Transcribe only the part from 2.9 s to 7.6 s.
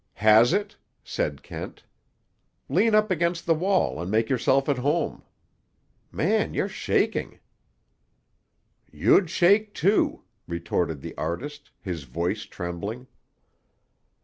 up against the wall and make yourself at home. Man, you're shaking!"